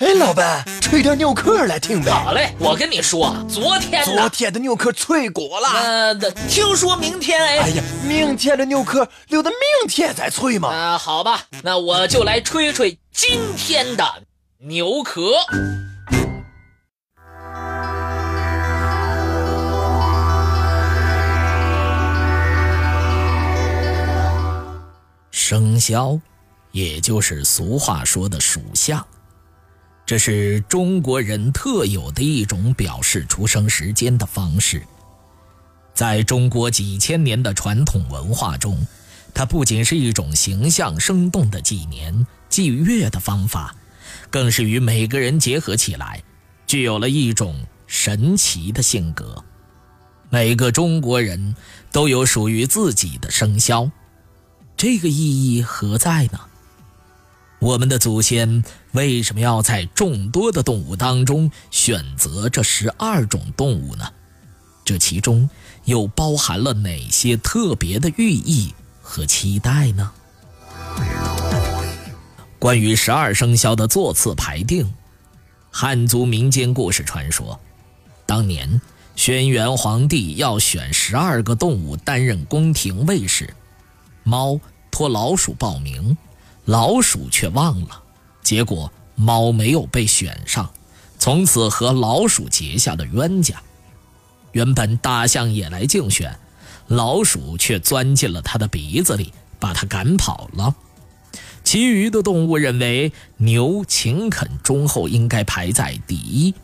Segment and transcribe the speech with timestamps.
[0.00, 2.10] 哎，老板，吹点牛壳来听呗。
[2.10, 5.68] 好嘞，我跟你说，昨天昨天的牛壳脆骨了。
[5.68, 6.14] 呃，
[6.48, 7.58] 听说明天哎。
[7.58, 10.70] 哎呀，明天的牛壳留到明天再吹嘛。
[10.70, 14.02] 啊，好吧，那我就来吹吹今天的
[14.60, 15.32] 牛壳。
[25.30, 26.18] 生肖，
[26.72, 29.06] 也就是俗话说的属相。
[30.10, 34.82] 这是中国人特有的一种表示出生时间的方式，
[35.94, 38.84] 在中国几千年的传统文化中，
[39.32, 43.72] 它不仅是一种形象生动的纪年、祭月的方法，
[44.30, 46.20] 更是与每个人结合起来，
[46.66, 47.54] 具有了一种
[47.86, 49.44] 神奇的性格。
[50.28, 51.54] 每个中国人
[51.92, 53.88] 都有属于自己的生肖，
[54.76, 56.49] 这个意义何在呢？
[57.60, 64.10] 我们的祖先为什么要在众多的动物当中选择这十二种动物呢？
[64.82, 65.48] 这其中
[65.84, 70.10] 又包含了哪些特别的寓意和期待呢？
[72.58, 74.94] 关于十二生肖的座次排定，
[75.70, 77.60] 汉族民间故事传说，
[78.24, 78.80] 当年
[79.16, 83.54] 轩辕皇帝要选十二个动物担任宫廷卫士，
[84.24, 84.58] 猫
[84.90, 86.16] 托老鼠报名。
[86.66, 88.02] 老鼠却忘了，
[88.42, 90.70] 结果猫没有被选上，
[91.18, 93.60] 从此和老鼠结下了冤家。
[94.52, 96.38] 原本大象也来竞选，
[96.86, 100.74] 老鼠却钻进了他的鼻子里，把他赶跑了。
[101.64, 106.54] 其余的动物认为牛勤恳忠厚，应该排在第一，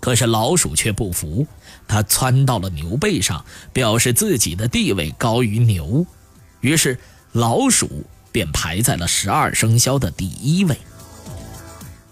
[0.00, 1.46] 可是老鼠却不服，
[1.86, 6.06] 它窜到了牛背上，表示自己的地位高于牛。
[6.60, 6.98] 于是
[7.32, 8.04] 老鼠。
[8.34, 10.76] 便排在了十二生肖的第一位。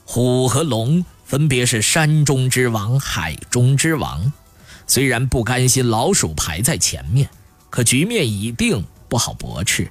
[0.05, 4.33] 虎和龙分别是山中之王、海中之王。
[4.87, 7.29] 虽然不甘心老鼠排在前面，
[7.71, 9.91] 可局面已定，不好驳斥，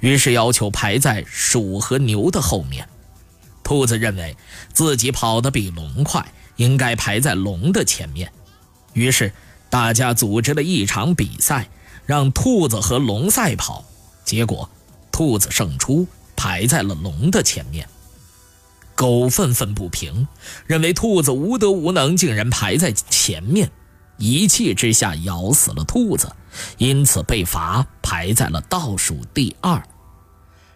[0.00, 2.88] 于是要求排在鼠和牛的后面。
[3.62, 4.36] 兔子认为
[4.72, 6.26] 自己跑得比龙快，
[6.56, 8.32] 应该排在龙的前面。
[8.94, 9.32] 于是
[9.70, 11.68] 大家组织了一场比赛，
[12.04, 13.84] 让兔子和龙赛跑。
[14.24, 14.68] 结果。
[15.18, 16.06] 兔子胜出，
[16.36, 17.88] 排在了龙的前面。
[18.94, 20.28] 狗愤愤不平，
[20.64, 23.68] 认为兔子无德无能，竟然排在前面，
[24.16, 26.30] 一气之下咬死了兔子，
[26.76, 29.82] 因此被罚排在了倒数第二。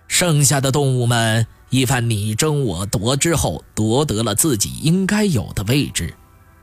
[0.09, 6.13] 剩下的动物们一番你争我夺之后，夺得了自己应该有的位置，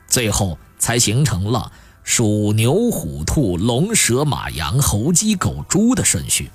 [0.06, 1.72] 最后才形成了
[2.04, 6.52] 鼠、牛、虎、兔、龙、蛇、马、羊、猴、鸡、狗、猪的顺序。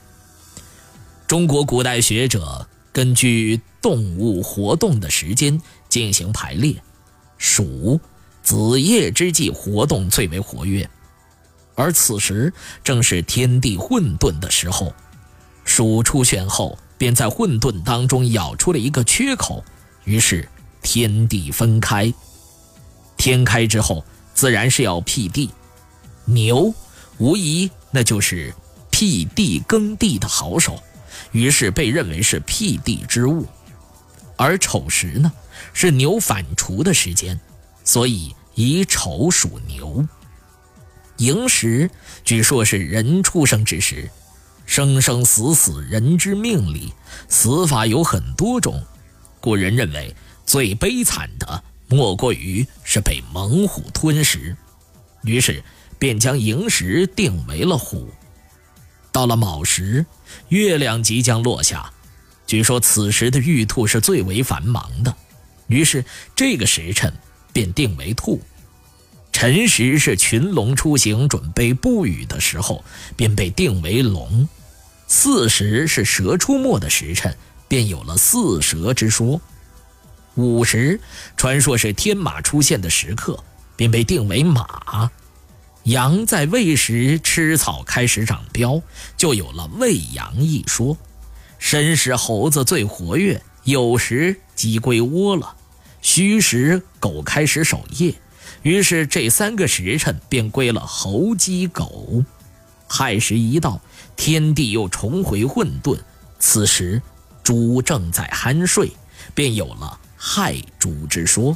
[1.26, 6.74] 中国古代学者根据动物活动的时间进行排列，
[7.38, 7.98] 鼠
[8.42, 10.88] 子夜之际活动最为活跃，
[11.74, 12.52] 而此时
[12.82, 14.92] 正是天地混沌的时候。
[15.64, 19.64] 鼠出现后，便在混沌当中咬出了一个缺口，
[20.04, 20.46] 于是
[20.82, 22.12] 天地分开。
[23.16, 25.50] 天开之后，自然是要辟地。
[26.26, 26.72] 牛
[27.16, 28.54] 无疑那就是
[28.90, 30.78] 辟地耕地的好手。
[31.32, 33.46] 于是被认为是辟地之物，
[34.36, 35.32] 而丑时呢
[35.72, 37.38] 是牛反刍的时间，
[37.84, 40.06] 所以以丑属牛。
[41.18, 41.88] 寅时
[42.24, 44.10] 据说是人出生之时，
[44.66, 46.92] 生生死死人之命里，
[47.28, 48.82] 死法有很多种，
[49.40, 50.14] 古人认为
[50.44, 54.56] 最悲惨的莫过于是被猛虎吞食，
[55.22, 55.62] 于是
[55.98, 58.08] 便将寅时定为了虎。
[59.14, 60.04] 到了卯时，
[60.48, 61.92] 月亮即将落下，
[62.48, 65.14] 据说此时的玉兔是最为繁忙的，
[65.68, 66.04] 于是
[66.34, 67.14] 这个时辰
[67.52, 68.42] 便定为兔。
[69.30, 74.48] 辰时是群龙出行、准备布雨的时候，便被定为龙。
[75.06, 77.36] 巳时是蛇出没的时辰，
[77.68, 79.40] 便有了巳蛇之说。
[80.34, 80.98] 午时
[81.36, 83.38] 传说是天马出现的时刻，
[83.76, 85.08] 便被定为马。
[85.84, 88.82] 羊在喂食吃草开始长膘，
[89.18, 90.96] 就有了喂羊一说。
[91.58, 95.54] 申时猴子最活跃，酉时鸡归窝了，
[96.00, 98.14] 戌时狗开始守夜，
[98.62, 102.24] 于是这三个时辰便归了猴鸡狗。
[102.88, 103.78] 亥时一到，
[104.16, 105.98] 天地又重回混沌，
[106.38, 107.02] 此时
[107.42, 108.90] 猪正在酣睡，
[109.34, 111.54] 便有了亥猪之说。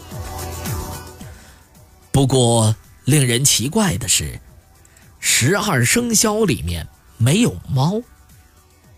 [2.13, 2.77] 不过。
[3.09, 4.39] 令人奇怪的是，
[5.19, 8.03] 十二生肖里面没有猫。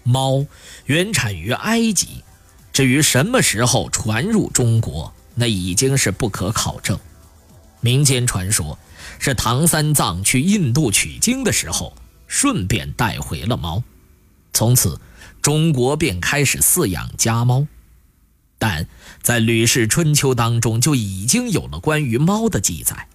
[0.03, 0.45] 猫
[0.87, 2.25] 原产于埃及，
[2.73, 6.99] 至于什么时候传入中国，那已经是不可考证。
[7.81, 8.77] 民间传说
[9.21, 11.97] 是唐三藏去印度取经的时候，
[12.27, 13.81] 顺便带回了猫，
[14.53, 15.01] 从此
[15.41, 17.65] 中国便开始饲养家猫。
[18.59, 18.89] 但
[19.23, 23.07] 在《吕氏春秋》当中就已经有了关于猫的记载。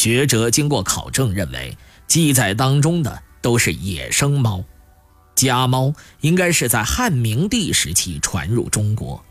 [0.00, 1.76] 学者经过考证认为，
[2.06, 4.64] 记载当中的都是野生猫，
[5.34, 5.92] 家猫
[6.22, 9.22] 应该是在汉明帝时期传入中国，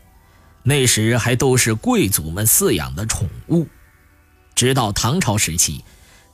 [0.62, 3.66] 那时还都是贵族们饲养的宠物。
[4.54, 5.82] 直到唐朝时期，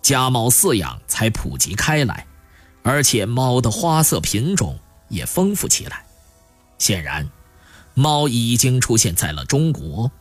[0.03, 2.27] 家猫饲养才普及开来，
[2.83, 4.79] 而且猫的花色品种
[5.09, 6.05] 也丰富起来。
[6.77, 7.27] 显然，
[7.94, 10.12] 猫已经出现在了中国，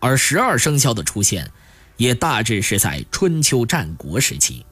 [0.00, 1.50] 而十二生肖的出现。
[1.98, 4.64] 也大致是在春秋战国时期，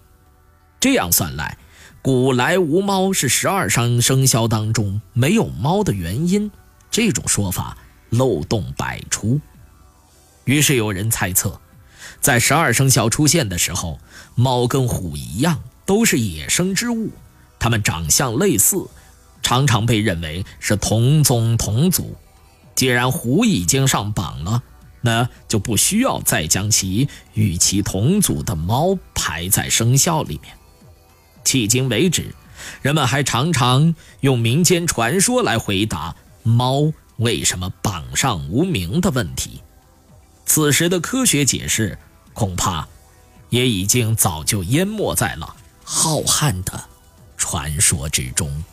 [0.78, 1.58] 这样算来，
[2.00, 6.50] 古来无猫是十二生生肖当中没有猫的原因。
[6.88, 7.76] 这种说法
[8.10, 9.40] 漏洞百出。
[10.44, 11.60] 于是有人猜测，
[12.20, 13.98] 在十二生肖出现的时候，
[14.36, 17.10] 猫跟虎一样都是野生之物，
[17.58, 18.86] 它们长相类似，
[19.42, 22.16] 常常被认为是同宗同族。
[22.76, 24.62] 既然虎已经上榜了。
[25.06, 30.52] 那就不需要再将其与其同组的猫排在生肖里面。
[31.44, 32.34] 迄今为止，
[32.82, 39.60] 人们还常常用民间传说来回答猫为什么榜上无名的问题。
[40.44, 41.96] 此时的科学解释，
[42.34, 42.88] 恐怕
[43.50, 45.54] 也已经早就淹没在了
[45.84, 46.84] 浩瀚的
[47.36, 48.64] 传说之中。